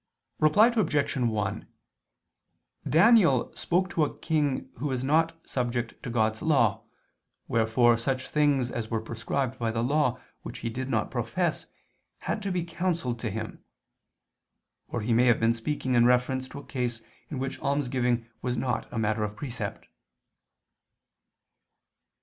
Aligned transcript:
Reply 0.39 0.73
Obj. 0.75 1.15
1: 1.15 1.67
Daniel 2.89 3.55
spoke 3.55 3.87
to 3.91 4.03
a 4.03 4.17
king 4.17 4.71
who 4.79 4.87
was 4.87 5.03
not 5.03 5.39
subject 5.47 6.01
to 6.01 6.09
God's 6.09 6.41
Law, 6.41 6.85
wherefore 7.47 7.97
such 7.99 8.27
things 8.27 8.71
as 8.71 8.89
were 8.89 8.99
prescribed 8.99 9.59
by 9.59 9.69
the 9.69 9.83
Law 9.83 10.19
which 10.41 10.57
he 10.65 10.71
did 10.71 10.89
not 10.89 11.11
profess, 11.11 11.67
had 12.21 12.41
to 12.41 12.51
be 12.51 12.63
counselled 12.63 13.19
to 13.19 13.29
him. 13.29 13.63
Or 14.87 15.01
he 15.01 15.13
may 15.13 15.25
have 15.27 15.39
been 15.39 15.53
speaking 15.53 15.93
in 15.93 16.07
reference 16.07 16.47
to 16.47 16.57
a 16.59 16.65
case 16.65 17.03
in 17.29 17.37
which 17.37 17.59
almsgiving 17.61 18.27
was 18.41 18.57
not 18.57 18.91
a 18.91 18.97
matter 18.97 19.23
of 19.23 19.35
precept. 19.35 19.87